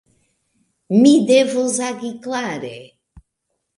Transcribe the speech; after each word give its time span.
Mi 1.01 1.11
devus 1.31 1.77
agi 1.91 2.11
klare. 2.25 2.77